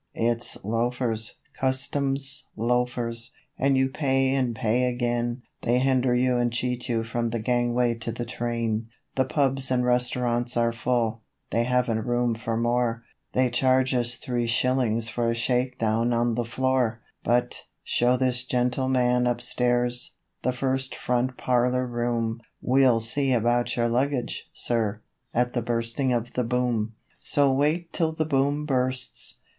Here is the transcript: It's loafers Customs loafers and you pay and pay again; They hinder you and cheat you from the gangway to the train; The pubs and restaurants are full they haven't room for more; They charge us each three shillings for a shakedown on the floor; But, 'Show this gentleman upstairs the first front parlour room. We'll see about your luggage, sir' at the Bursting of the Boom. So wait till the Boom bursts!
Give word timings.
It's 0.15 0.57
loafers 0.65 1.35
Customs 1.59 2.47
loafers 2.57 3.35
and 3.59 3.77
you 3.77 3.87
pay 3.87 4.33
and 4.33 4.55
pay 4.55 4.85
again; 4.85 5.43
They 5.61 5.77
hinder 5.77 6.15
you 6.15 6.37
and 6.37 6.51
cheat 6.51 6.89
you 6.89 7.03
from 7.03 7.29
the 7.29 7.37
gangway 7.37 7.93
to 7.99 8.11
the 8.11 8.25
train; 8.25 8.87
The 9.13 9.25
pubs 9.25 9.69
and 9.69 9.85
restaurants 9.85 10.57
are 10.57 10.71
full 10.73 11.21
they 11.51 11.65
haven't 11.65 11.99
room 12.01 12.33
for 12.33 12.57
more; 12.57 13.03
They 13.33 13.51
charge 13.51 13.93
us 13.93 14.15
each 14.15 14.21
three 14.23 14.47
shillings 14.47 15.07
for 15.07 15.29
a 15.29 15.35
shakedown 15.35 16.13
on 16.13 16.33
the 16.33 16.45
floor; 16.45 17.01
But, 17.23 17.65
'Show 17.83 18.17
this 18.17 18.43
gentleman 18.43 19.27
upstairs 19.27 20.15
the 20.41 20.51
first 20.51 20.95
front 20.95 21.37
parlour 21.37 21.85
room. 21.85 22.41
We'll 22.59 23.01
see 23.01 23.33
about 23.33 23.75
your 23.75 23.87
luggage, 23.87 24.49
sir' 24.51 24.99
at 25.31 25.53
the 25.53 25.61
Bursting 25.61 26.11
of 26.11 26.31
the 26.33 26.43
Boom. 26.43 26.95
So 27.19 27.53
wait 27.53 27.93
till 27.93 28.13
the 28.13 28.25
Boom 28.25 28.65
bursts! 28.65 29.41